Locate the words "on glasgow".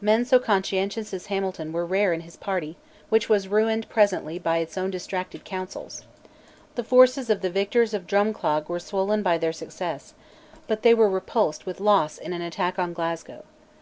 12.78-13.44